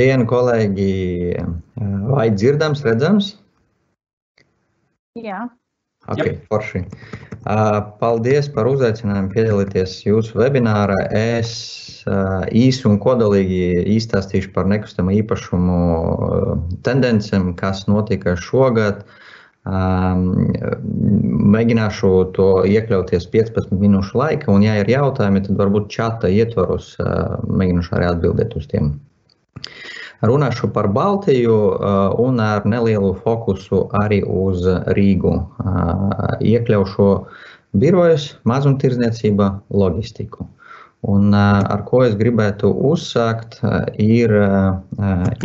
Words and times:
Labdien, 0.00 0.22
kolēģi! 0.24 0.92
Vai 2.08 2.30
dzirdams, 2.32 2.80
redzams? 2.86 3.26
Jā. 5.12 5.42
Ok, 6.08 6.40
forši. 6.48 6.80
Paldies 8.00 8.48
par 8.54 8.64
uzaicinājumu 8.70 9.28
piedalīties 9.34 9.98
jūsu 10.06 10.40
webinārā. 10.40 10.96
Es 11.12 11.50
īsi 12.08 12.88
un 12.88 12.96
kodolīgi 12.96 13.84
izstāstīšu 13.98 14.54
par 14.54 14.72
nekustamo 14.72 15.12
īpašumu 15.18 15.76
tendencēm, 16.88 17.52
kas 17.60 17.84
notika 17.92 18.38
šogad. 18.40 19.04
Mēģināšu 21.58 22.14
to 22.40 22.48
iekļauties 22.72 23.28
15 23.36 23.76
minūšu 23.84 24.16
laika, 24.24 24.48
un, 24.48 24.64
ja 24.64 24.80
ir 24.80 24.88
jautājumi, 24.96 25.44
tad 25.44 25.60
varbūt 25.60 25.92
čata 25.92 26.32
ietvaros 26.32 26.96
mēģināšu 27.04 28.00
arī 28.00 28.12
atbildēt 28.14 28.56
uz 28.56 28.64
tiem. 28.72 28.94
Runāšu 30.20 30.68
par 30.74 30.90
Baltiju 30.92 31.56
un 32.20 32.40
ar 32.44 32.66
nelielu 32.68 33.14
fokusu 33.24 33.86
arī 34.02 34.20
uz 34.24 34.66
Rīgu. 34.96 35.32
Iekļaušu 36.44 37.06
birojas, 37.80 38.34
mazumtirdzniecība, 38.44 39.52
loģistiku. 39.72 40.44
Un 41.08 41.32
ar 41.32 41.86
ko 41.88 42.02
es 42.04 42.12
gribētu 42.20 42.68
uzsākt, 42.90 43.62
ir 43.96 44.34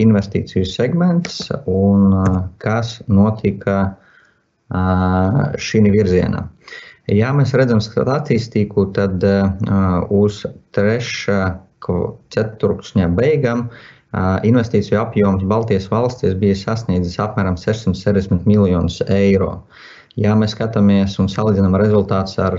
investīciju 0.04 0.68
segments 0.68 1.46
un 1.64 2.12
kas 2.60 2.98
notika 3.08 3.96
šī 5.56 5.86
virzienā. 5.94 6.44
Ja 7.14 7.32
mēs 7.38 7.54
redzam 7.56 7.80
statistiku, 7.86 8.90
tad 8.92 9.24
uz 10.12 10.44
trešā 10.76 11.42
ceturkšņa 12.34 13.08
beigām 13.16 13.70
investīciju 14.48 15.00
apjoms 15.02 15.44
Baltijas 15.50 15.90
valstīs 15.92 16.36
bija 16.40 16.56
sasniedzis 16.60 17.20
apmēram 17.20 17.58
660 17.60 18.48
miljonus 18.50 19.02
eiro. 19.12 19.66
Ja 20.16 20.36
mēs 20.40 20.54
skatāmies 20.56 21.18
un 21.20 21.28
salīdzinām 21.28 21.76
rezultātus 21.80 22.38
ar 22.40 22.56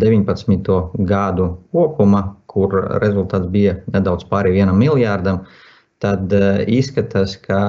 19. 0.00 0.72
gadu 1.06 1.52
kopumā, 1.70 2.24
kur 2.50 2.74
rezultāts 3.02 3.46
bija 3.52 3.76
nedaudz 3.94 4.26
pāri 4.26 4.56
vienam 4.56 4.80
miljardam, 4.82 5.44
tad 6.02 6.32
izskatās, 6.66 7.36
ka 7.38 7.60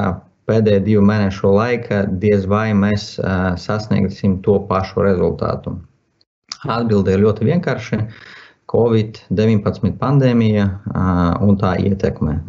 pēdējo 0.47 0.81
divu 0.88 1.03
mēnešu 1.05 1.51
laikā 1.53 2.01
diez 2.22 2.47
vai 2.49 2.72
mēs 2.73 3.13
sasniegsim 3.61 4.39
to 4.45 4.57
pašu 4.69 5.05
rezultātu. 5.05 5.75
Atbilde 6.66 7.13
ir 7.13 7.25
ļoti 7.27 7.51
vienkārša. 7.51 8.01
Covid-19 8.67 9.93
pandēmija 10.01 10.67
un 11.43 11.57
tā 11.61 11.77
ietekme. 11.79 12.39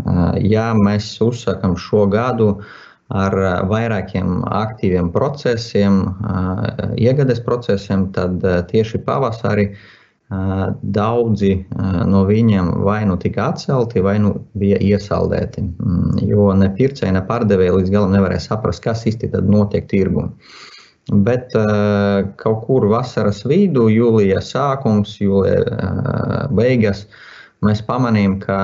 Ja 0.42 0.72
mēs 0.74 1.12
uzsākam 1.22 1.76
šo 1.78 2.06
gadu 2.10 2.56
ar 3.08 3.34
vairākiem 3.70 4.42
aktīviem 4.44 5.12
procesiem, 5.14 6.02
iegades 6.98 7.40
procesiem, 7.44 8.08
tad 8.16 8.42
tieši 8.72 9.00
pavasarī 9.06 9.70
daudzi 10.82 11.54
no 12.04 12.24
viņiem 12.28 12.72
vai 12.84 12.98
nu 13.08 13.16
tika 13.16 13.46
atcelti, 13.54 14.02
vai 14.04 14.18
nu 14.20 14.34
bija 14.60 14.76
iesaldēti. 14.84 15.64
Jo 16.28 16.50
ne 16.58 16.68
pircēji, 16.74 17.14
ne 17.16 17.22
pārdevēji 17.30 17.76
līdz 17.78 17.94
galam 17.94 18.12
nevarēja 18.12 18.50
saprast, 18.50 18.82
kas 18.84 19.06
īsti 19.08 19.30
notiek 19.46 19.88
tirgu. 19.88 20.28
Bet 21.08 21.54
uh, 21.56 22.26
kaut 22.36 22.66
kur 22.66 22.84
vasaras 22.90 23.40
vidū, 23.48 23.86
jūlijā 23.88 24.42
sākums, 24.44 25.14
jūlijā 25.22 25.62
uh, 25.64 26.40
beigas, 26.52 27.06
mēs 27.64 27.80
pamanījām, 27.86 28.34
ka 28.42 28.58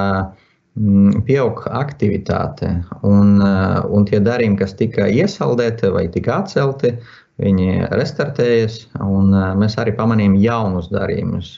mm, 0.77 1.25
pieaug 1.25 1.63
aktivitāte. 1.73 2.69
Un, 3.01 3.39
uh, 3.41 3.81
un 3.89 4.05
tie 4.05 4.21
darījumi, 4.21 4.61
kas 4.61 4.77
tika 4.77 5.09
iesaldēti 5.09 5.89
vai 5.95 6.05
tika 6.13 6.43
atcelti, 6.43 6.93
viņi 7.41 7.89
restartējas. 7.97 8.79
Mēs 9.59 9.75
arī 9.81 9.97
pamanījām 9.97 10.37
jaunus 10.39 10.87
darījumus, 10.93 11.57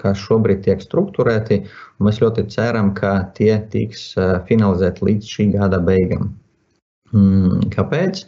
kas 0.00 0.22
šobrīd 0.22 0.62
tiek 0.64 0.80
strukturēti. 0.80 1.64
Mēs 2.00 2.22
ļoti 2.22 2.46
ceram, 2.54 2.94
ka 2.96 3.18
tie 3.36 3.58
tiks 3.74 4.14
finalizēti 4.48 5.10
līdz 5.10 5.34
šī 5.34 5.50
gada 5.58 5.82
beigām. 5.84 6.30
Mm, 7.12 7.66
kāpēc? 7.74 8.24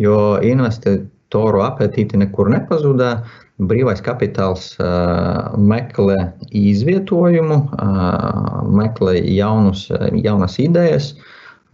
Jo 0.00 0.38
investīcija 0.40 1.10
toru 1.32 1.64
apetīti 1.64 2.20
nekur 2.20 2.50
nepazuda. 2.52 3.20
Brīvais 3.60 4.00
kapitāls 4.00 4.70
uh, 4.80 5.52
meklē 5.60 6.16
izvietojumu, 6.56 7.58
uh, 7.76 8.62
meklē 8.72 9.18
jaunus, 9.20 9.84
jaunas 10.24 10.56
idejas, 10.62 11.10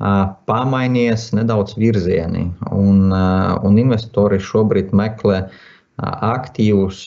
uh, 0.00 0.24
pamainies 0.50 1.28
nedaudz 1.38 1.76
virzieni. 1.78 2.48
Un, 2.74 3.14
un 3.14 3.78
investori 3.78 4.42
šobrīd 4.42 4.90
meklē 4.90 5.46
aktīvus 6.02 7.06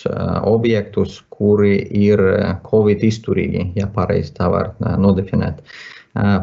objektus, 0.49 1.19
kuri 1.29 1.75
ir 1.93 2.23
Covid 2.65 3.03
izturīgi, 3.05 3.67
ja 3.77 3.85
pareizi 3.93 4.31
tā 4.39 4.47
var 4.49 4.71
nodefinēt. 4.79 5.59
Uh, 5.59 5.98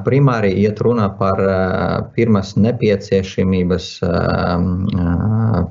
Primāri 0.06 0.53
iet 0.62 0.78
runa 0.81 1.09
par 1.19 1.41
pirmās 2.16 2.54
nepieciešamības 2.56 3.88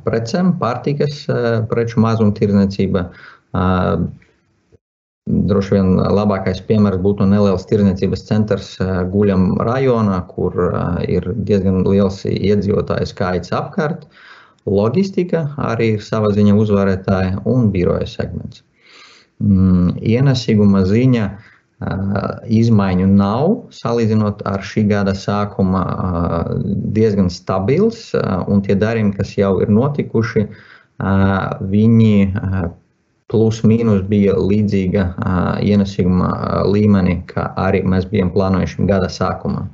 precēm, 0.05 0.51
pārtikas 0.61 1.23
preču 1.71 2.03
mazumtirdzniecība. 2.03 3.05
Droši 5.25 5.73
vien 5.73 5.95
labākais 5.97 6.61
piemērs 6.67 7.01
būtu 7.01 7.25
neliels 7.25 7.66
tirdzniecības 7.66 8.27
centrs 8.27 8.69
Guļam 9.13 9.55
rajonā, 9.66 10.19
kur 10.29 10.53
ir 11.09 11.31
diezgan 11.47 11.81
liels 11.87 12.22
iedzīvotāju 12.29 13.09
skaits 13.09 13.55
apkārt. 13.57 14.05
Loģistika 14.69 15.47
arī 15.72 15.95
ir 15.95 16.05
sava 16.05 16.29
ziņa 16.35 16.53
uzvarētāja 16.61 17.41
un 17.49 17.72
biroja 17.73 18.05
segments. 18.09 18.61
Ienesīguma 19.41 20.85
ziņa 20.89 21.25
uh, 21.25 21.51
Izmaiņu 21.81 23.07
nav. 23.11 23.49
Salīdzinot 23.75 24.45
ar 24.47 24.63
šī 24.63 24.85
gada 24.87 25.11
sākuma, 25.17 25.83
diezgan 26.95 27.27
stabils, 27.29 28.13
un 28.47 28.63
tie 28.63 28.77
darījumi, 28.79 29.15
kas 29.17 29.35
jau 29.35 29.57
ir 29.61 29.69
notikuši, 29.75 30.47
viņi 31.75 32.15
plus 33.27 33.61
mīnus 33.67 34.05
bija 34.07 34.37
līdzīga 34.39 35.03
ienesīguma 35.65 36.29
līmenī, 36.71 37.19
kā 37.27 37.49
arī 37.59 37.83
mēs 37.83 38.07
bijām 38.07 38.31
plānojuši 38.31 38.87
gada 38.87 39.09
sākumā. 39.11 39.65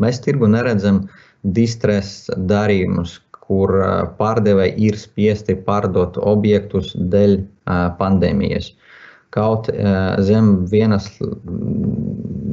Mēs 0.00 0.22
tirgu 0.24 0.48
neredzam 0.48 1.04
distress 1.44 2.30
darījumus, 2.48 3.18
kur 3.50 3.74
pārdevēji 4.16 4.88
ir 4.88 4.96
spiesti 4.96 5.56
pārdot 5.66 6.16
objektus 6.16 6.94
dēļ 6.96 7.40
pandēmijas. 7.98 8.70
Kaut 9.30 9.68
zem 10.26 10.46
vienas 10.70 11.06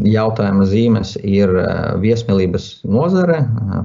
jautājuma 0.06 0.68
zīmes 0.70 1.16
ir 1.26 1.50
viesmīlības 2.04 2.68
nozare, 2.86 3.40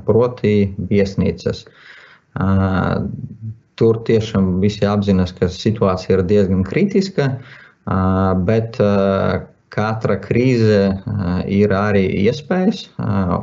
proti, 0.05 0.75
viesnīcas. 0.91 1.65
Tur 3.81 4.01
tiešām 4.07 4.59
visi 4.61 4.85
apzinās, 4.85 5.33
ka 5.39 5.49
situācija 5.49 6.19
ir 6.19 6.25
diezgan 6.29 6.67
kritiska, 6.69 7.31
bet 8.45 8.77
katra 9.73 10.19
krīze 10.21 10.83
ir 11.49 11.73
arī 11.73 12.05
iespējas, 12.27 12.91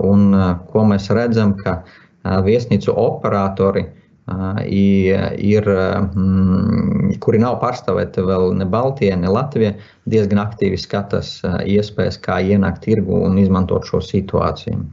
un 0.05 0.29
ko 0.69 0.85
mēs 0.91 1.09
redzam, 1.17 1.57
ka 1.57 1.79
viesnīcu 2.45 2.93
operatori 2.93 3.87
ir, 4.69 5.69
mm, 5.69 7.17
kuri 7.23 7.41
nav 7.41 7.59
pārstāvēti 7.63 8.23
vēl 8.25 8.53
ne 8.59 8.67
Baltijā, 8.69 9.17
ne 9.17 9.31
Latvijā, 9.33 9.73
diezgan 10.09 10.43
aktīvi 10.43 10.77
skatās 10.77 11.39
iespējas, 11.65 12.19
kā 12.21 12.39
ienākt 12.41 12.85
tirgu 12.85 13.23
un 13.25 13.37
izmantot 13.41 13.87
šo 13.89 14.01
situāciju. 14.05 14.85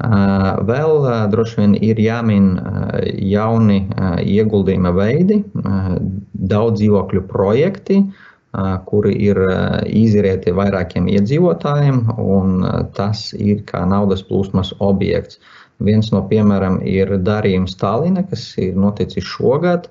Vēl 0.00 1.06
droši 1.28 1.58
vien 1.60 1.74
ir 1.76 1.98
jāmin 2.00 2.54
jauni 3.20 3.82
ieguldījuma 4.24 4.94
veidi, 4.96 5.42
daudz 6.32 6.80
dzīvokļu 6.80 7.26
projekti, 7.28 8.00
kuri 8.88 9.12
ir 9.28 9.38
izrieti 9.86 10.54
vairākiem 10.56 11.06
iedzīvotājiem, 11.12 12.00
un 12.16 12.64
tas 12.96 13.28
ir 13.36 13.60
kā 13.68 13.84
naudas 13.86 14.24
plūsmas 14.26 14.72
objekts. 14.80 15.38
Viens 15.80 16.10
no 16.12 16.22
piemēram 16.28 16.80
ir 16.84 17.16
darījums 17.24 17.76
Tallinā, 17.80 18.26
kas 18.28 18.52
ir 18.60 18.76
noticis 18.76 19.24
šogad, 19.24 19.88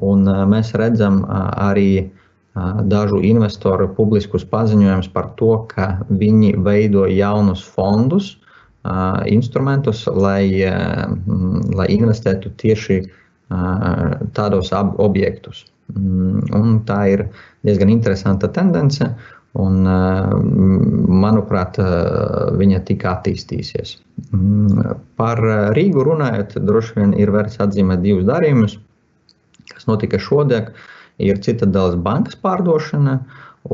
un 0.00 0.28
mēs 0.50 0.74
redzam 0.76 1.22
arī 1.30 2.10
dažu 2.90 3.20
investoru 3.24 3.88
publiskus 3.94 4.44
paziņojumus 4.44 5.08
par 5.14 5.30
to, 5.38 5.52
ka 5.70 6.00
viņi 6.10 6.54
veido 6.66 7.06
jaunus 7.08 7.62
fondus, 7.76 8.34
instrumentus, 9.30 10.06
lai, 10.06 10.48
lai 11.76 11.88
investētu 11.94 12.52
tieši 12.60 13.02
tādos 14.36 14.72
objektus. 14.74 15.66
Un 15.94 16.80
tā 16.86 17.00
ir 17.14 17.26
diezgan 17.66 17.90
interesanta 17.90 18.48
tendence. 18.48 19.10
Un, 19.58 19.82
manuprāt, 21.10 21.80
viņa 22.54 22.80
tik 22.86 23.02
attīstīsies. 23.10 23.96
Mm, 24.30 25.00
par 25.18 25.40
Rīgu 25.74 26.04
runājot, 26.06 26.54
droši 26.62 27.00
vien 27.00 27.14
ir 27.18 27.32
vērts 27.34 27.58
atzīmēt 27.64 28.04
divus 28.04 28.28
darījumus, 28.28 28.76
kas 29.72 29.88
notika 29.90 30.20
šodien. 30.22 30.70
Ir 31.20 31.40
Citadelas 31.42 31.98
bankas 32.00 32.38
pārdošana 32.40 33.16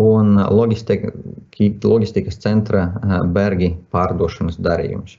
un 0.01 0.41
logistika, 0.51 1.13
logistikas 1.85 2.41
centra 2.43 2.89
Bergi 3.37 3.75
pārdošanas 3.93 4.57
darījums. 4.59 5.19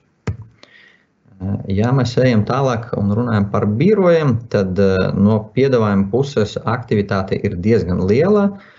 Ja 1.70 1.92
mēs 1.94 2.16
ejam 2.18 2.42
tālāk 2.50 2.90
un 2.98 3.14
runājam 3.14 3.46
par 3.54 3.68
birojiem, 3.78 4.34
tad 4.50 4.82
no 5.14 5.38
piedāvājuma 5.54 6.10
puses 6.10 6.58
aktivitāte 6.66 7.38
ir 7.46 7.60
diezgan 7.62 8.02
liela. 8.10 8.48
Uh, 8.50 8.74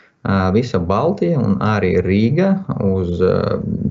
visa 0.52 0.78
Baltija 0.78 1.38
un 1.40 1.56
arī 1.64 1.94
Rīga 2.04 2.50
uz 2.84 3.20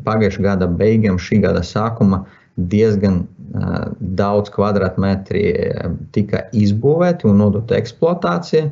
pagājušā 0.05 0.43
gada 0.43 0.67
beigām, 0.69 1.17
šī 1.17 1.41
gada 1.45 1.63
sākuma 1.65 2.25
diezgan 2.57 3.23
daudz 3.99 4.51
kvadrātmetri 4.53 5.43
tika 6.13 6.43
izbūvēti 6.53 7.29
un 7.29 7.41
nodota 7.41 7.77
eksploatācija. 7.79 8.69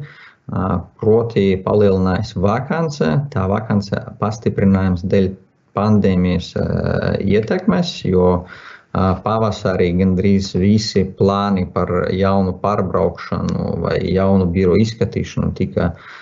Proti, 1.01 1.55
palielinājās 1.65 2.35
vakance. 2.37 3.07
Tā 3.33 3.47
vakance 3.49 3.97
pastiprinājums 4.19 5.01
dēļ 5.09 5.31
pandēmijas 5.75 6.51
ietekmes, 7.25 7.95
jo 8.05 8.27
pavasarī 8.93 9.89
gandrīz 9.97 10.51
visi 10.55 11.01
plāni 11.17 11.65
par 11.73 11.89
jaunu 12.13 12.53
pārbraukšanu 12.61 13.73
vai 13.87 13.97
jaunu 14.05 14.45
biroju 14.53 14.85
izskatīšanu 14.85 15.49
tika 15.57 15.89
uh, 15.89 16.13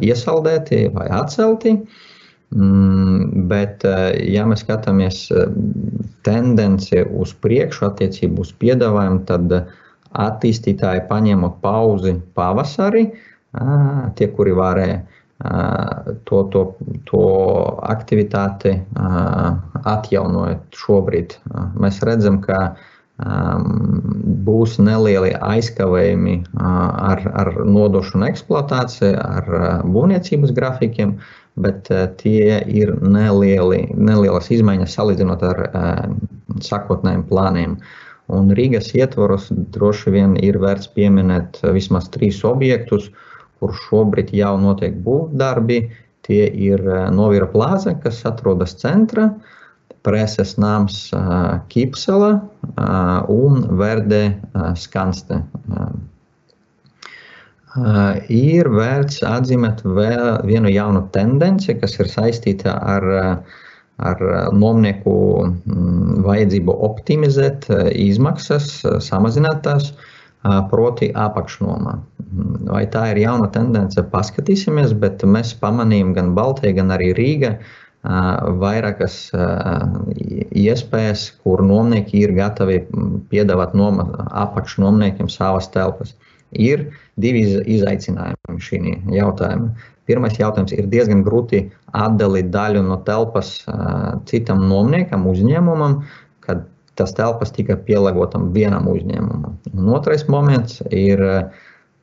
iesaldēti 0.00 0.88
vai 0.94 1.08
atcelti. 1.20 1.76
Mm, 2.50 3.46
bet, 3.50 3.84
ja 4.26 4.46
mēs 4.50 4.64
skatāmies 4.64 5.28
tendenci 6.26 7.04
uz 7.06 7.34
priekšu 7.44 7.86
attiecību 7.92 8.42
uz 8.42 8.50
piedāvājumu, 8.58 9.22
tad 9.28 9.54
attīstītāji 10.10 11.06
paņēma 11.10 11.52
pauzi 11.62 12.16
pavasarī. 12.34 13.06
Tie, 14.18 14.28
kuri 14.34 14.54
varēja 14.54 14.98
to, 16.24 16.42
to, 16.52 16.64
to 17.08 17.22
aktivitāti 17.88 18.74
atjaunot 19.94 20.76
šobrīd, 20.76 21.38
mēs 21.80 22.02
redzam, 22.06 22.40
ka 22.44 22.74
būs 23.20 24.78
nelieli 24.80 25.32
aizkavējumi 25.34 26.36
ar, 26.56 27.22
ar 27.42 27.52
nodošanu 27.66 28.28
eksploatāciju, 28.30 29.16
ar 29.20 29.84
būvniecības 29.84 30.54
grafikiem, 30.56 31.18
bet 31.60 31.90
tie 32.22 32.60
ir 32.64 32.94
nelieli, 33.02 33.88
nelielas 33.94 34.50
izmaiņas 34.54 34.96
salīdzinot 34.96 35.42
ar 35.50 35.64
sakotnējiem 36.64 37.26
plāniem. 37.28 37.76
Un 38.30 38.52
Rīgas 38.54 38.92
ietvaros 38.94 39.48
droši 39.50 40.14
vien 40.14 40.36
ir 40.38 40.60
vērts 40.62 40.92
pieminēt 40.94 41.58
vismaz 41.74 42.08
trīs 42.14 42.44
objektus, 42.46 43.10
kur 43.58 43.74
šobrīd 43.88 44.30
jau 44.32 44.54
notiek 44.60 44.94
būvdarbi. 45.04 45.82
Tie 46.24 46.44
ir 46.46 46.84
Novira 47.10 47.48
plāze, 47.50 47.96
kas 48.04 48.20
atrodas 48.28 48.76
centrā, 48.78 49.32
uh, 49.32 49.59
preses 50.06 50.56
nams 50.60 51.10
Kipsela 51.72 52.40
un 53.28 53.66
Verde 53.80 54.22
Skanste. 54.78 55.42
Ir 58.34 58.70
vērts 58.74 59.20
atzīmēt 59.22 59.84
vēl 59.86 60.40
vienu 60.48 60.70
jaunu 60.72 61.04
tendenci, 61.14 61.76
kas 61.78 61.98
ir 62.00 62.08
saistīta 62.10 62.74
ar, 62.74 63.06
ar 64.02 64.24
nomnieku 64.56 65.12
vajadzību 66.26 66.74
optimizēt 66.88 67.68
izmaksas, 67.94 68.80
samazināt 69.06 69.62
tās, 69.68 69.92
proti 70.72 71.12
apakšnomā. 71.14 71.94
Vai 72.72 72.86
tā 72.90 73.10
ir 73.12 73.20
jauna 73.22 73.50
tendence, 73.52 74.02
paskatīsimies, 74.12 74.96
bet 74.98 75.22
mēs 75.22 75.52
pamanījām 75.60 76.14
gan 76.16 76.34
Baltija, 76.34 76.72
gan 76.80 76.90
arī 76.96 77.12
Rīga, 77.14 77.58
vairākas 78.02 79.28
iespējas, 80.56 81.26
kur 81.44 81.62
nomnieki 81.62 82.22
ir 82.24 82.32
gatavi 82.32 82.80
piedāvāt 83.28 83.74
noma, 83.76 84.08
apakšnomniekiem 84.30 85.28
savas 85.28 85.68
telpas. 85.68 86.14
Ir 86.50 86.88
divi 87.20 87.44
izaicinājumi 87.76 88.58
šī 88.58 88.80
jautājuma. 89.14 89.74
Pirmais 90.08 90.38
jautājums 90.40 90.72
ir 90.74 90.88
diezgan 90.90 91.20
grūti 91.22 91.68
atdalīt 91.94 92.48
daļu 92.50 92.82
no 92.82 92.96
telpas 93.06 93.60
citam 94.26 94.64
nomniekam, 94.66 95.28
uzņēmumam, 95.30 96.00
kad 96.42 96.64
tas 96.98 97.12
telpas 97.14 97.52
tika 97.54 97.76
pielāgotam 97.76 98.50
vienam 98.56 98.88
uzņēmumam. 98.90 99.60
Un 99.76 99.92
otrais 99.94 100.26
moments 100.26 100.80
ir 100.90 101.22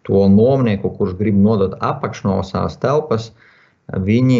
to 0.08 0.24
nomnieku, 0.32 0.94
kurš 0.96 1.18
grib 1.20 1.36
nodot 1.36 1.76
apakšno 1.84 2.40
savas 2.48 2.78
telpas, 2.80 3.34
uh, 3.34 3.47
Viņi 3.88 4.40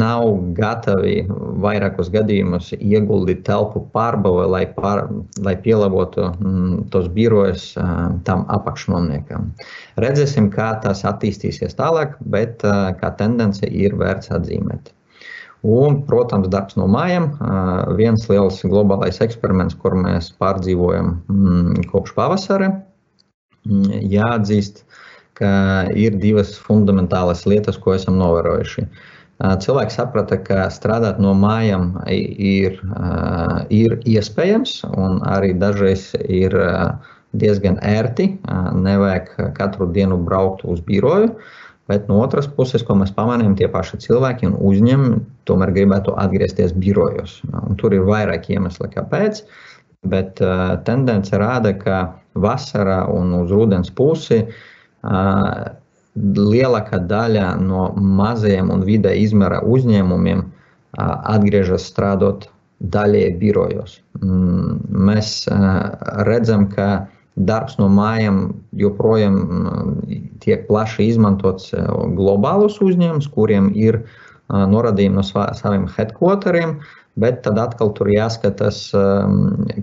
nav 0.00 0.30
gatavi 0.56 1.26
vairākos 1.60 2.08
gadījumos 2.14 2.70
ieguldīt 2.78 3.42
telpu 3.44 3.82
pārbauē, 3.92 4.46
lai, 4.48 4.62
pār, 4.72 5.02
lai 5.44 5.52
pielāgotu 5.60 6.30
mm, 6.30 6.86
tos 6.94 7.10
birojus 7.12 7.66
tam 8.24 8.46
apakšnomniekam. 8.56 9.50
Redzēsim, 10.00 10.48
kā 10.54 10.70
tas 10.80 11.04
attīstīsies 11.04 11.76
tālāk, 11.76 12.16
bet 12.24 12.64
kā 12.64 13.12
tendence 13.20 13.68
ir 13.68 13.98
vērts 14.00 14.32
atzīmēt. 14.32 14.94
Un, 15.66 16.02
protams, 16.08 16.48
darbs 16.48 16.76
no 16.80 16.86
mājām. 16.88 17.30
Viens 17.98 18.24
liels 18.30 18.62
globālais 18.64 19.20
eksperiments, 19.24 19.76
kur 19.76 19.96
mēs 19.98 20.30
pārdzīvojam 20.40 21.18
mm, 21.26 21.88
kopš 21.92 22.16
pavasara. 22.16 22.70
Mm, 23.66 24.00
jāatzīst, 24.12 24.84
ka 24.86 25.06
ir 25.40 26.16
divas 26.20 26.54
fundamentālas 26.58 27.44
lietas, 27.46 27.78
ko 27.78 27.94
esam 27.96 28.18
novērojuši. 28.20 28.86
Cilvēki 29.36 29.92
saprata, 29.92 30.38
ka 30.40 30.64
strādāt 30.72 31.18
no 31.20 31.34
mājām 31.36 31.90
ir, 32.08 32.78
ir 33.68 33.98
iespējams 34.08 34.78
un 34.96 35.20
arī 35.28 35.52
dažreiz 35.60 36.14
ir 36.24 36.56
diezgan 37.36 37.76
ērti. 37.84 38.30
Nevajag 38.80 39.52
katru 39.58 39.90
dienu 39.92 40.16
braukt 40.24 40.64
uz 40.64 40.80
biroju. 40.80 41.34
Bet 41.86 42.08
no 42.08 42.16
otras 42.18 42.48
puses, 42.50 42.82
ko 42.82 42.96
mēs 42.98 43.12
pamanījām, 43.14 43.52
tie 43.60 43.68
paši 43.70 44.00
cilvēki 44.08 44.48
un 44.48 44.56
uzņēmumi 44.58 45.20
tomēr 45.46 45.70
gribētu 45.76 46.16
atgriezties 46.18 46.72
birojos. 46.74 47.36
Un 47.60 47.76
tur 47.78 47.94
ir 47.94 48.08
vairāk 48.08 48.48
iemesli, 48.50 48.88
kāpēc. 48.96 49.44
Bet 50.06 50.40
tendence 50.88 51.38
rāda, 51.38 51.76
ka 51.76 52.00
vasarā 52.34 53.04
un 53.12 53.36
uz 53.36 53.52
rudens 53.54 53.92
pusi 53.94 54.40
uh, 54.40 54.56
lielākā 56.16 57.00
daļa 57.10 57.48
no 57.60 57.88
mazajiem 57.96 58.70
un 58.72 58.84
vidē 58.88 59.12
izmēra 59.20 59.60
uzņēmumiem 59.64 60.44
atgriežas 60.96 61.88
strādāt 61.90 62.48
daļēji 62.80 63.36
birojos. 63.40 64.00
Mm, 64.20 64.80
mēs 65.08 65.46
redzam, 66.28 66.66
ka 66.72 67.06
darbs 67.36 67.76
no 67.80 67.88
mājām 67.92 68.54
joprojām 68.80 69.40
tiek 70.44 70.66
plaši 70.68 71.10
izmantots 71.12 71.72
globālus 72.16 72.78
uzņēmumus, 72.84 73.28
kuriem 73.32 73.70
ir 73.76 74.02
norādījumi 74.48 75.18
no 75.18 75.24
saviem 75.26 75.88
headquarteriem, 75.96 76.78
bet 77.20 77.42
tad 77.44 77.58
atkal 77.60 77.92
tur 77.96 78.08
jāskatās, 78.12 78.88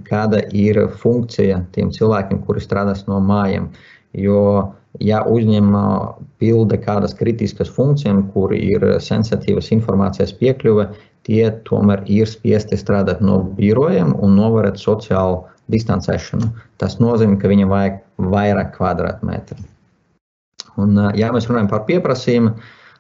kāda 0.10 0.42
ir 0.54 0.86
funkcija 1.02 1.64
tiem 1.76 1.92
cilvēkiem, 1.94 2.42
kuri 2.46 2.64
strādās 2.64 3.06
no 3.10 3.20
mājām. 3.22 3.70
Jo 4.14 4.74
ja 5.02 5.24
uzņēmuma 5.30 5.86
pilda 6.42 6.78
kādas 6.82 7.16
kritiskas 7.18 7.72
funkcijas, 7.74 8.22
kur 8.34 8.54
ir 8.54 8.86
sensitīvas 9.02 9.72
informācijas 9.74 10.36
piekļuve, 10.38 10.90
tie 11.28 11.48
tomēr 11.70 12.04
ir 12.12 12.30
spiesti 12.30 12.78
strādāt 12.78 13.24
no 13.24 13.40
birojiem 13.58 14.14
un 14.20 14.38
novērot 14.38 14.78
sociālu 14.78 15.44
distancēšanu. 15.72 16.52
Tas 16.78 17.00
nozīmē, 17.00 17.40
ka 17.40 17.50
viņam 17.50 17.72
vajag 17.72 18.00
vairāk 18.34 18.74
kvadrātmetru. 18.78 19.58
Un, 20.82 20.98
ja 21.16 21.30
mēs 21.34 21.48
runājam 21.48 21.70
par 21.72 21.86
pieprasījumu, 21.88 22.56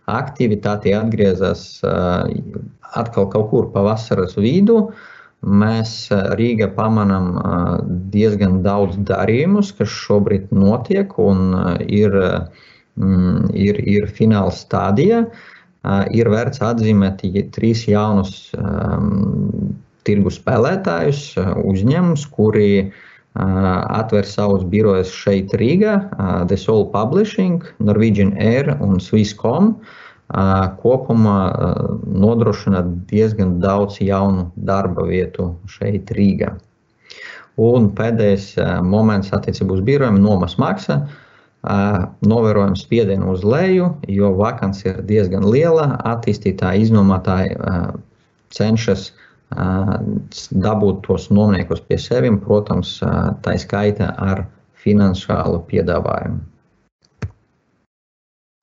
aktivitāte 0.09 0.93
atgriezās 0.95 1.81
atkal 1.83 3.27
kaut 3.33 3.49
kur 3.51 3.69
pa 3.73 3.83
vasaras 3.85 4.37
vidu. 4.37 4.77
Uh, 4.87 5.12
Mēs 5.43 6.07
Rīgā 6.39 6.69
pamanām 6.75 7.33
diezgan 8.13 8.61
daudz 8.63 8.95
darījumus, 9.09 9.73
kas 9.75 9.91
šobrīd 9.91 10.53
notiek 10.55 11.11
un 11.19 11.51
ir, 11.83 12.15
mm, 12.95 13.49
ir, 13.51 13.81
ir 13.83 14.07
fināla 14.07 14.53
stadija. 14.55 15.25
Ir 16.15 16.29
vērts 16.31 16.61
atzīmēt 16.63 17.25
trīs 17.51 17.81
jaunus 17.89 18.53
um, 18.55 19.73
tirgu 20.07 20.31
spēlētājus, 20.31 21.33
uzņēmumus, 21.63 22.23
kuri 22.31 22.69
uh, 22.79 22.93
atver 23.35 24.27
savus 24.27 24.63
birojus 24.69 25.11
šeit 25.11 25.53
Rīgā, 25.59 25.97
uh, 25.97 26.31
The 26.47 26.57
Soul 26.59 26.87
Publishing, 26.93 27.63
Norwegian 27.83 28.35
Air 28.37 28.75
un 28.79 28.99
Swisscom. 29.03 29.73
Kopumā 30.29 31.39
nodrošina 32.07 32.83
diezgan 33.09 33.59
daudz 33.59 33.99
jaunu 34.01 34.51
darba 34.55 35.03
vietu 35.05 35.55
šeit 35.67 36.11
Rīgā. 36.11 36.53
Un 37.57 37.91
pēdējais 37.93 38.55
moments 38.81 39.29
attiecībā 39.35 39.73
uz 39.73 39.81
birojiem- 39.81 40.21
nomas 40.27 40.57
maksa. 40.57 41.07
Novērojam 41.63 42.75
spiedienu 42.75 43.31
uz 43.31 43.43
leju, 43.43 43.93
jo 44.07 44.33
vakants 44.35 44.85
ir 44.85 45.01
diezgan 45.01 45.45
liela. 45.45 45.99
Attīstītāji, 46.03 46.81
iznomātāji 46.87 47.55
cenšas 48.49 49.11
dabūt 49.53 51.03
tos 51.05 51.29
nomniekus 51.29 51.79
pie 51.79 51.97
sevis, 51.97 52.39
protams, 52.43 52.99
tā 53.43 53.57
skaita 53.59 54.15
ar 54.17 54.45
finansiālu 54.83 55.61
piedāvājumu. 55.69 56.41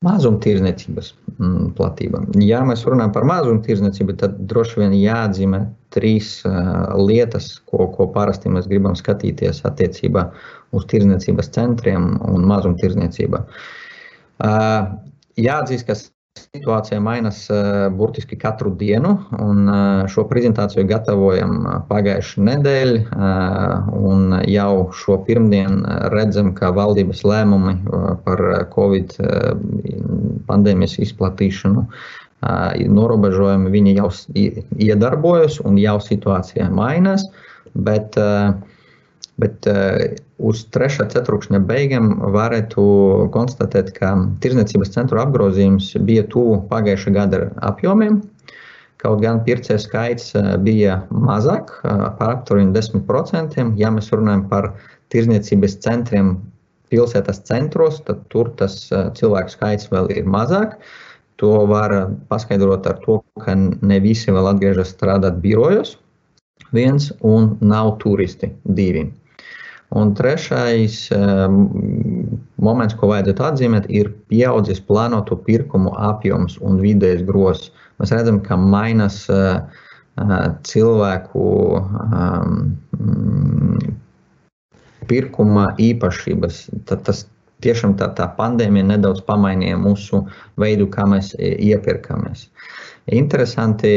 Mazumtirdzniecības 0.01 1.11
mm, 1.37 1.73
platība. 1.77 2.23
Ja 2.41 2.63
mēs 2.65 2.87
runājam 2.89 3.13
par 3.13 3.27
mazumtirdzniecību, 3.29 4.15
tad 4.23 4.39
droši 4.49 4.81
vien 4.81 4.95
jāatzīmē 4.97 5.61
trīs 5.93 6.39
uh, 6.49 6.95
lietas, 6.97 7.51
ko, 7.69 7.85
ko 7.93 8.07
parasti 8.15 8.49
mēs 8.53 8.69
gribam 8.71 8.97
skatīties 8.97 9.61
attiecībā 9.69 10.25
uz 10.73 10.87
tirdzniecības 10.89 11.53
centriem 11.53 12.15
un 12.31 12.49
mazumtirdzniecību. 12.49 13.43
Uh, 14.41 14.89
jāatzīst, 15.37 15.85
ka 15.91 15.99
situācija 16.39 17.01
mainās 17.03 17.41
burtiski 17.97 18.37
katru 18.39 18.71
dienu, 18.79 19.17
un 19.43 19.71
šo 20.11 20.25
prezentāciju 20.31 20.87
gatavojam 20.89 21.57
pagājušā 21.89 22.45
nedēļa. 22.47 23.01
Jau 24.51 24.73
šo 25.03 25.19
pirmdienu 25.27 25.99
redzam, 26.15 26.53
ka 26.55 26.71
valdības 26.77 27.25
lēmumi 27.27 27.77
par 28.27 28.45
Covid 28.75 29.17
pandēmijas 30.51 30.99
izplatīšanu 31.07 31.87
norobežojumi 32.41 33.75
viņi 33.75 33.97
jau 33.99 34.09
iedarbojas 34.81 35.61
un 35.67 35.79
jau 35.83 35.99
situācija 36.03 36.71
mainās. 36.73 37.27
Bet, 37.75 38.17
bet 39.39 39.67
uz 40.41 40.63
trešā 40.73 41.07
ceturkšņa 41.13 41.61
beigām 41.69 42.13
varētu 42.35 42.83
konstatēt, 43.35 43.93
ka 43.97 44.15
tirdzniecības 44.43 44.93
centru 44.95 45.21
apgrozījums 45.23 45.93
bija 46.07 46.25
tuvu 46.33 46.61
pagājušā 46.71 47.15
gada 47.17 47.43
apjomiem. 47.71 48.21
Kaut 49.01 49.23
gan 49.23 49.41
pircēju 49.47 49.81
skaits 49.81 50.33
bija 50.65 51.01
mazāk, 51.09 51.73
par 51.83 52.35
aptuveni 52.35 52.75
10%. 52.77 53.61
Ja 53.81 53.93
mēs 53.95 54.11
runājam 54.13 54.45
par 54.51 54.75
tirdzniecības 55.13 55.79
centriem 55.85 56.35
pilsētas 56.93 57.45
centros, 57.49 58.03
tad 58.05 58.27
tur 58.33 58.51
tas 58.61 58.83
cilvēku 58.91 59.55
skaits 59.55 59.89
vēl 59.93 60.11
ir 60.17 60.29
mazāk. 60.29 60.77
To 61.41 61.63
var 61.71 61.95
paskaidrot 62.29 62.85
ar 62.91 62.99
to, 63.07 63.23
ka 63.41 63.55
ne 63.57 64.01
visi 64.05 64.33
vēl 64.35 64.51
atgriežas 64.51 64.93
strādāt 64.93 65.41
birojos, 65.41 65.95
viens 66.77 67.09
un 67.25 67.55
nav 67.65 67.95
turisti 68.03 68.53
divi. 68.65 69.07
Un 69.99 70.13
trešais 70.15 71.09
moments, 72.63 72.95
ko 72.95 73.09
vajadzētu 73.11 73.47
atzīmēt, 73.49 73.89
ir 73.91 74.13
pieaudzis 74.31 74.79
plānotu 74.87 75.39
pirkumu 75.47 75.91
apjoms 75.99 76.61
un 76.63 76.79
vidējais 76.79 77.25
grozs. 77.27 77.73
Mēs 77.99 78.13
redzam, 78.15 78.39
ka 78.45 78.55
mainās 78.57 79.25
uh, 79.33 79.59
cilvēku 80.63 81.45
um, 81.81 82.71
pirkuma 85.09 85.71
īpašības. 85.79 86.69
Tas 86.87 87.27
tiešām 87.65 87.97
tā, 87.99 88.11
tā 88.17 88.29
pandēmija 88.37 88.89
nedaudz 88.95 89.23
pamainīja 89.27 89.79
mūsu 89.81 90.25
veidu, 90.61 90.89
kā 90.93 91.07
mēs 91.09 91.35
iepirkamies. 91.39 92.49
Interesanti 93.11 93.93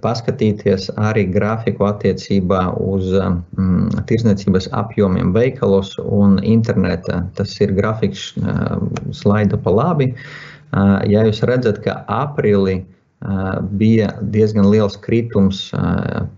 paskatīties 0.00 0.90
arī 0.96 1.26
grafiku 1.34 1.88
attiecībā 1.88 2.60
uz 2.78 3.10
mm, 3.12 4.04
tirsniecības 4.08 4.68
apjomiem 4.72 5.32
veikalos 5.34 5.96
un 6.04 6.38
internetā. 6.42 7.24
Tas 7.36 7.56
ir 7.60 7.74
grafiks 7.76 8.30
uh, 8.38 8.76
slaida 9.12 9.58
pa 9.58 9.74
labi. 9.74 10.12
Ja 11.08 11.22
jūs 11.24 11.40
redzat, 11.46 11.78
ka 11.84 12.02
aprīlī 12.10 12.80
bija 13.80 14.10
diezgan 14.20 14.68
liels 14.70 14.96
kritums 15.00 15.70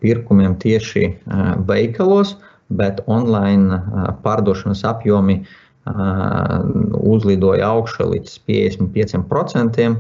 pirkumiem 0.03 0.55
tieši 0.63 1.09
veikalos, 1.67 2.37
bet 2.69 3.01
online 3.07 3.81
pārdošanas 4.23 4.85
apjomi 4.87 5.41
uzlidoja 5.89 7.67
augšā 7.73 8.07
līdz 8.13 8.39
55%. 8.47 9.97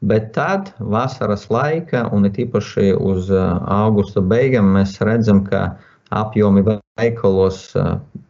Bet 0.00 0.32
tad, 0.36 0.70
vasaras 0.78 1.48
laika, 1.50 2.04
un 2.14 2.28
īpaši 2.28 2.92
uz 2.94 3.32
augusta 3.34 4.22
beigām, 4.22 4.70
mēs 4.76 5.00
redzam, 5.02 5.42
ka 5.44 5.78
apjomi 6.14 6.62
veikalos 6.98 7.72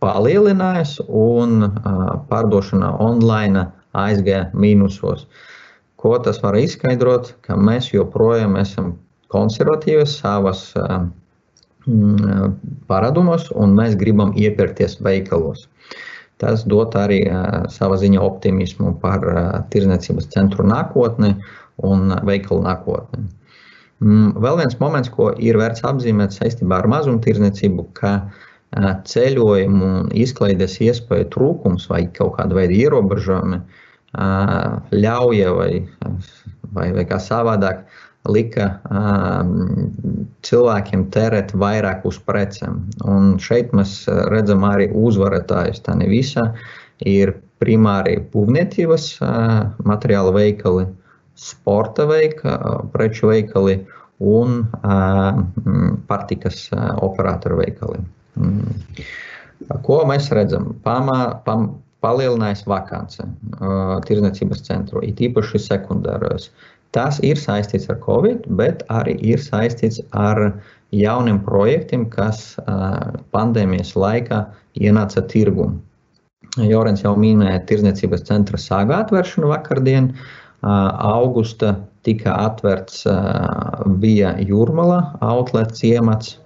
palielinājās 0.00 0.96
un 1.04 1.68
pārdošana 2.30 2.94
online 3.04 3.66
aizgāja 3.92 4.48
mīnusos. 4.54 5.26
Ko 6.00 6.16
tas 6.24 6.40
var 6.40 6.56
izskaidrot? 6.56 7.34
Ka 7.44 7.58
mēs 7.58 7.92
joprojām 7.92 8.56
esam 8.56 8.94
konservatīvi 9.28 10.06
savas 10.08 10.70
paradumos, 12.88 13.48
un 13.52 13.76
mēs 13.76 13.96
gribam 14.00 14.32
iepirkties 14.36 14.98
veikalos. 15.04 15.68
Tas 16.38 16.62
dod 16.70 16.94
arī 16.98 17.22
sava 17.74 17.96
ziņa 17.98 18.20
optimismu 18.22 18.94
par 19.02 19.24
tirdzniecības 19.72 20.28
centru 20.34 20.66
nākotni 20.68 21.32
un 21.88 22.12
veikalu 22.26 22.62
nākotni. 22.66 23.24
Mm, 23.98 24.36
vēl 24.38 24.60
viens 24.60 24.76
moments, 24.78 25.10
ko 25.10 25.32
ir 25.42 25.58
vērts 25.58 25.82
apzīmēt 25.88 26.36
saistībā 26.36 26.78
ar 26.78 26.86
mazumtirdzniecību, 26.92 27.88
ka 27.98 28.12
ceļojumu 29.08 29.86
un 30.02 30.10
izklaides 30.12 30.76
iespēju 30.84 31.30
trūkums 31.34 31.88
vai 31.90 32.04
kaut 32.14 32.36
kāda 32.36 32.54
veida 32.58 32.76
ierobežojumi 32.76 33.62
ļauja 34.92 35.54
vai, 35.56 35.72
vai, 36.76 36.92
vai 36.92 37.04
kā 37.08 37.18
savādāk 37.20 37.86
lika 38.32 38.68
cilvēkiem 40.46 41.06
tērēt 41.14 41.54
vairāk 41.58 42.06
uz 42.08 42.18
precēm. 42.28 42.80
Un 43.08 43.36
šeit 43.42 43.74
mēs 43.76 44.02
redzam 44.32 44.66
arī 44.68 44.88
uzvarētājus. 44.92 45.82
Tā 45.86 45.96
ne 45.98 46.08
visa 46.10 46.50
ir 47.06 47.36
primāri 47.62 48.18
būvniecības 48.32 49.10
materiāla 49.88 50.34
veikali, 50.36 50.86
sporta 51.38 52.06
veika, 52.10 52.58
preču 52.94 53.32
veikali 53.32 53.80
un 54.18 54.62
pārtikas 56.10 56.68
operatoru 57.04 57.60
veikali. 57.62 58.00
Mm. 58.38 59.04
Ko 59.82 60.00
mēs 60.06 60.30
redzam? 60.34 60.72
Pamā, 60.84 61.42
pam, 61.46 61.70
palielinājās 62.04 62.62
vakance 62.70 63.24
uh, 63.24 63.96
tirdzniecības 64.06 64.60
centru, 64.68 65.02
it 65.02 65.18
īpaši 65.18 65.58
sekundāros. 65.64 66.46
Uh, 66.46 66.77
Tas 66.96 67.18
ir 67.24 67.36
saistīts 67.36 67.90
ar 67.92 67.98
Covid, 68.04 68.46
bet 68.58 68.84
arī 68.88 69.16
ir 69.32 69.42
saistīts 69.42 70.00
ar 70.16 70.40
jauniem 70.94 71.42
projektiem, 71.44 72.06
kas 72.08 72.56
pandēmijas 73.34 73.92
laikā 73.98 74.46
ienāca 74.80 75.22
tirgu. 75.28 75.68
Jorens 76.56 77.04
jau 77.04 77.12
minēja 77.18 77.60
tirdzniecības 77.68 78.24
centra 78.26 78.58
sāga 78.60 79.02
atvēršanu 79.04 79.50
vakardien. 79.52 80.14
Augusta 80.64 81.76
tika 82.06 82.32
atvērts 82.48 83.04
bija 84.00 84.32
Jūrmala 84.40 85.02
outlet 85.22 85.76
ciemats, 85.76 86.38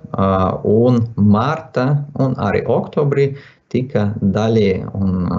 un 0.69 1.01
marta 1.17 1.87
un 2.21 2.35
arī 2.43 2.65
oktobrī 2.69 3.31
tika 3.73 4.11
daļai 4.21 4.83
un 4.99 5.31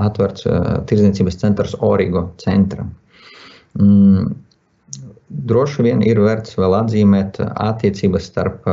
atvērts 0.00 0.46
tirdzniecības 0.88 1.36
centrs 1.42 1.76
Origo 1.84 2.30
centra. 2.40 2.86
Droši 5.32 5.86
vien 5.86 6.02
ir 6.04 6.20
vērts 6.20 6.58
vēl 6.58 6.76
atzīmēt 6.82 7.40
attiecības 7.40 8.28
starp 8.28 8.68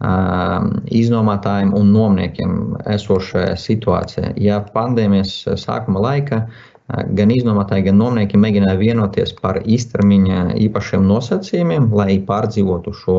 iznomātājiem 0.00 1.74
un 1.76 1.90
nomniekiem 1.92 2.52
esošajā 2.88 3.56
situācijā. 3.60 4.32
Ja 4.40 4.62
pandēmijas 4.74 5.34
sākuma 5.60 6.00
laika 6.00 6.46
gan 6.88 7.30
iznomātāji, 7.30 7.84
gan 7.90 8.00
nomnieki 8.00 8.40
mēģināja 8.40 8.80
vienoties 8.80 9.34
par 9.42 9.60
īstermiņa 9.60 10.56
īpašiem 10.64 11.04
nosacījumiem, 11.06 11.90
lai 11.94 12.16
pārdzīvotu 12.26 12.94
šo 12.96 13.18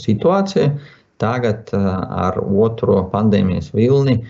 situāciju, 0.00 0.72
tagad 1.20 1.70
ar 1.76 2.40
otro 2.40 3.02
pandēmijas 3.12 3.70
vilni 3.76 4.22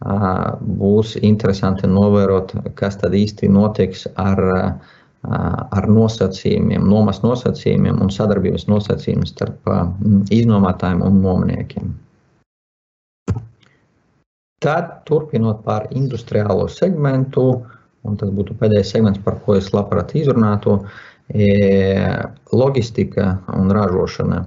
būs 0.00 1.16
interesanti 1.20 1.90
novērot, 1.90 2.54
kas 2.78 2.96
tad 3.02 3.14
īsti 3.18 3.50
notiks 3.50 4.06
ar 4.14 4.42
uh, 4.46 4.94
ar 5.22 5.88
nosacījumiem, 5.90 6.84
nomas 6.86 7.22
nosacījumiem 7.24 7.98
un 8.02 8.12
sadarbības 8.14 8.68
nosacījumiem 8.70 9.26
starp 9.26 9.72
iznomātājiem 10.34 11.02
un 11.02 11.18
nomniekiem. 11.24 11.96
Tad, 14.62 15.02
turpinot 15.06 15.62
par 15.66 15.86
industriālo 15.94 16.66
segmentu, 16.70 17.44
un 18.06 18.16
tas 18.18 18.30
būtu 18.34 18.56
pēdējais 18.58 18.94
segments, 18.94 19.20
par 19.22 19.38
ko 19.44 19.54
es 19.58 19.70
labprāt 19.74 20.14
izrunātu, 20.18 20.80
loģistika 22.54 23.28
un 23.54 23.70
ražošana. 23.74 24.42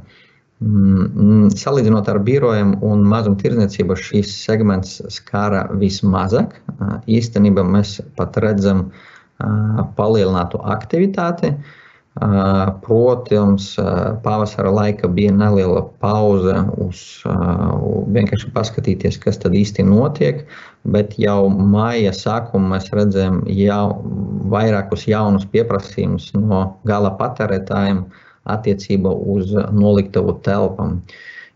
Mm, 0.62 1.48
salīdzinot 1.58 2.10
ar 2.12 2.20
birojiem 2.22 2.76
un 2.86 3.02
mazumtirdzniecību, 3.10 3.96
šīs 3.98 4.34
segments 4.44 5.00
skara 5.10 5.64
vismazāk. 5.82 6.60
Īstenībā 7.10 7.64
mēs 7.66 7.96
pat 8.18 8.38
redzam 8.44 8.92
palielinātu 9.98 10.62
aktivitāti. 10.74 11.56
Protams, 12.84 13.70
pavasara 14.24 14.72
laika 14.76 15.08
bija 15.08 15.32
neliela 15.32 15.86
pauze 16.04 16.58
uz 16.84 17.04
vienkārši 18.12 18.50
paskatīties, 18.52 19.16
kas 19.24 19.40
tad 19.40 19.56
īsti 19.56 19.86
notiek, 19.88 20.42
bet 20.84 21.16
jau 21.16 21.48
maija 21.48 22.12
sākumā 22.12 22.74
mēs 22.74 22.92
redzējām 22.92 23.46
jau 23.56 23.86
vairākus 24.52 25.08
jaunus 25.08 25.48
pieprasījumus 25.54 26.34
no 26.36 26.66
gala 26.84 27.14
patērētājiem 27.16 28.04
attiecībā 28.52 29.14
uz 29.36 29.56
noliktavu 29.72 30.36
telpām. 30.44 31.00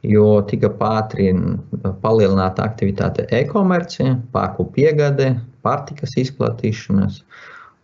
Jo 0.05 0.39
tika 0.47 0.69
palielināta 0.71 2.63
aktivitāte 2.63 3.25
e-komercija, 3.33 4.19
pārku 4.31 4.69
piegāde, 4.71 5.33
pārtikas 5.65 6.15
izplatīšanas. 6.21 7.23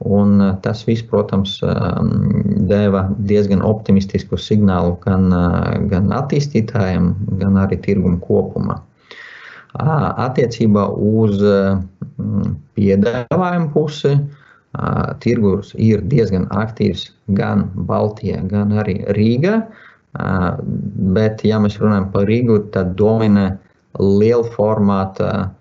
Un 0.02 0.40
tas 0.64 0.82
viss, 0.88 1.04
protams, 1.06 1.60
deva 2.70 3.04
diezgan 3.30 3.62
optimistisku 3.62 4.40
signālu 4.40 4.96
gan, 5.04 5.30
gan 5.92 6.10
attīstītājiem, 6.18 7.12
gan 7.42 7.60
arī 7.62 7.78
tirgumu 7.86 8.18
kopumā. 8.24 8.80
Attiecībā 9.78 10.88
uz 10.98 11.38
piedāvājumu 12.76 13.70
pusi 13.76 14.16
tirgus 15.22 15.72
ir 15.78 16.02
diezgan 16.12 16.48
aktīvs 16.50 17.10
gan 17.38 17.68
Baltijā, 17.88 18.42
gan 18.50 18.74
arī 18.82 19.02
Rīgā. 19.16 19.62
Bet, 21.16 21.46
ja 21.48 21.60
mēs 21.62 21.78
runājam 21.80 22.10
par 22.12 22.28
Rīgu, 22.28 22.58
tad 22.74 22.96
dominē 23.00 23.52
liela 24.00 24.48
formāta 24.56 25.52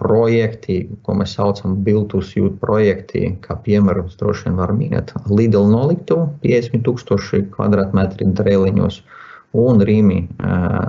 projekti, 0.00 0.76
ko 1.04 1.14
mēs 1.18 1.34
saucam 1.36 1.74
par 1.74 1.84
Biltus 1.86 2.32
jūtu 2.36 2.56
projekti, 2.62 3.36
kā 3.44 3.56
piemēram, 3.64 4.08
droši 4.18 4.48
vien 4.48 4.58
var 4.58 4.72
minēt 4.76 5.12
Lidl 5.30 5.68
noliktu 5.70 6.18
50 6.42 6.84
tūkstoši 6.86 7.44
kvadrātmetri 7.54 8.28
drēliņos 8.40 9.00
un 9.60 9.82
Rīmi 9.86 10.20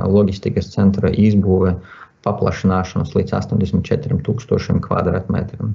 loģistikas 0.10 0.72
centra 0.74 1.10
izbūve 1.10 1.76
paplašināšanos 2.26 3.16
līdz 3.18 3.34
84 3.40 4.22
tūkstošiem 4.26 4.82
kvadrātmetriem. 4.86 5.74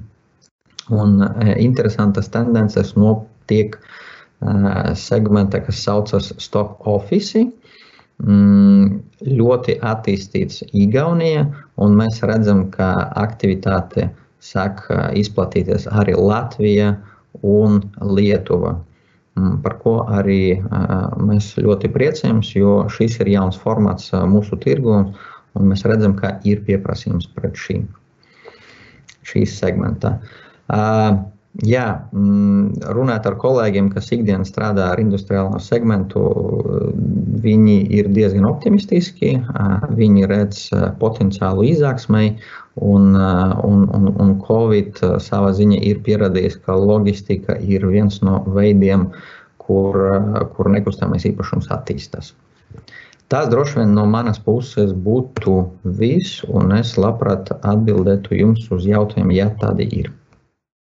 Un 0.95 1.17
interesantas 1.59 2.29
tendences 2.31 2.93
notiek 2.95 3.75
segmentā, 4.95 5.59
kas 5.65 5.83
saucas 5.83 6.31
Stock 6.39 6.87
Office. 6.87 7.43
Mm, 7.43 7.67
ļoti 8.17 9.77
attīstīts 9.85 10.63
Igaunija, 10.73 11.45
un 11.77 11.97
mēs 11.99 12.23
redzam, 12.25 12.67
ka 12.73 13.11
aktivitāte 13.15 14.09
sāk 14.41 14.87
izplatīties 15.13 15.87
arī 15.91 16.15
Latvija 16.17 16.95
un 17.43 17.81
Lietuva. 18.01 18.77
Mm, 19.37 19.59
par 19.61 19.77
ko 19.83 19.99
arī 20.09 20.57
mēs 21.21 21.53
ļoti 21.61 21.91
priecājamies, 21.93 22.55
jo 22.57 22.87
šis 22.89 23.19
ir 23.21 23.29
jauns 23.35 23.57
formāts 23.61 24.09
mūsu 24.25 24.57
tirgu, 24.57 25.03
un 25.53 25.69
mēs 25.69 25.85
redzam, 25.85 26.15
ka 26.17 26.39
ir 26.43 26.63
pieprasījums 26.65 27.29
pret 27.35 27.53
šī, 27.53 27.83
šīs 29.29 29.57
segmentā. 29.61 30.17
Uh, 30.67 31.21
Jā, 31.65 32.05
mm, 32.13 32.83
runāt 32.93 33.25
ar 33.25 33.33
kolēģiem, 33.41 33.87
kas 33.89 34.11
ikdienā 34.13 34.45
strādā 34.45 34.91
ar 34.91 34.99
industriālo 35.01 35.57
segmentu, 35.63 36.21
viņi 37.41 37.77
ir 37.97 38.11
diezgan 38.13 38.45
optimistiski. 38.45 39.31
Viņi 39.97 40.27
redz 40.29 40.67
potenciālu 41.01 41.65
izaugsmai, 41.71 42.35
un, 42.77 43.15
un, 43.17 43.87
un, 43.89 44.11
un 44.13 44.35
Covid 44.43 45.01
savā 45.23 45.49
ziņā 45.57 45.79
ir 45.89 46.03
pierādījis, 46.05 46.59
ka 46.67 46.77
loģistika 46.77 47.57
ir 47.57 47.87
viens 47.89 48.21
no 48.21 48.43
veidiem, 48.53 49.07
kur, 49.57 49.97
kur 50.53 50.69
nekustamais 50.69 51.25
īpašums 51.25 51.71
attīstās. 51.73 52.35
Tas 53.33 53.49
droši 53.49 53.81
vien 53.81 53.97
no 53.97 54.05
manas 54.07 54.37
puses 54.39 54.93
būtu 54.93 55.57
viss, 55.97 56.45
un 56.47 56.71
es 56.77 56.93
labprāt 57.01 57.49
atbildētu 57.57 58.37
jums 58.37 58.69
uz 58.71 58.85
jautājumiem, 58.87 59.35
ja 59.41 59.49
tādi 59.57 59.89
ir. 60.03 60.13